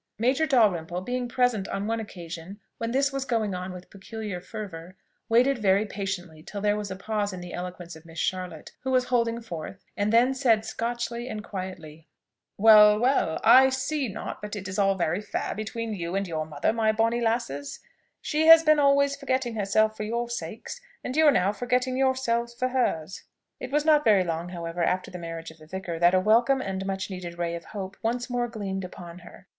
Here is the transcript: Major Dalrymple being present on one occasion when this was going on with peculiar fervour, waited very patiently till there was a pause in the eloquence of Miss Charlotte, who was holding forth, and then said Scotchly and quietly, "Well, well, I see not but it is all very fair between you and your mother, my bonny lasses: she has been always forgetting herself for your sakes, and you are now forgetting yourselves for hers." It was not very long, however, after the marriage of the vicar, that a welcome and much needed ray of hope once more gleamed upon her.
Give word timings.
Major 0.17 0.47
Dalrymple 0.47 1.01
being 1.01 1.27
present 1.29 1.67
on 1.67 1.85
one 1.85 1.99
occasion 1.99 2.59
when 2.79 2.89
this 2.89 3.13
was 3.13 3.23
going 3.23 3.53
on 3.53 3.71
with 3.71 3.91
peculiar 3.91 4.41
fervour, 4.41 4.95
waited 5.29 5.59
very 5.59 5.85
patiently 5.85 6.41
till 6.41 6.59
there 6.59 6.75
was 6.75 6.89
a 6.89 6.95
pause 6.95 7.31
in 7.33 7.39
the 7.39 7.53
eloquence 7.53 7.95
of 7.95 8.03
Miss 8.03 8.17
Charlotte, 8.17 8.71
who 8.79 8.89
was 8.89 9.03
holding 9.09 9.41
forth, 9.41 9.85
and 9.95 10.11
then 10.11 10.33
said 10.33 10.65
Scotchly 10.65 11.29
and 11.29 11.43
quietly, 11.43 12.07
"Well, 12.57 12.97
well, 12.97 13.39
I 13.43 13.69
see 13.69 14.07
not 14.07 14.41
but 14.41 14.55
it 14.55 14.67
is 14.67 14.79
all 14.79 14.95
very 14.95 15.21
fair 15.21 15.53
between 15.53 15.93
you 15.93 16.15
and 16.15 16.27
your 16.27 16.47
mother, 16.47 16.73
my 16.73 16.91
bonny 16.91 17.21
lasses: 17.21 17.79
she 18.21 18.47
has 18.47 18.63
been 18.63 18.79
always 18.79 19.15
forgetting 19.15 19.53
herself 19.53 19.95
for 19.95 20.01
your 20.03 20.27
sakes, 20.31 20.81
and 21.03 21.15
you 21.15 21.27
are 21.27 21.31
now 21.31 21.51
forgetting 21.51 21.95
yourselves 21.95 22.55
for 22.55 22.69
hers." 22.69 23.25
It 23.59 23.69
was 23.69 23.85
not 23.85 24.03
very 24.03 24.23
long, 24.23 24.49
however, 24.49 24.81
after 24.83 25.11
the 25.11 25.19
marriage 25.19 25.51
of 25.51 25.59
the 25.59 25.67
vicar, 25.67 25.99
that 25.99 26.15
a 26.15 26.19
welcome 26.19 26.59
and 26.59 26.87
much 26.87 27.11
needed 27.11 27.37
ray 27.37 27.53
of 27.53 27.65
hope 27.65 27.97
once 28.01 28.31
more 28.31 28.47
gleamed 28.47 28.83
upon 28.83 29.19
her. 29.19 29.45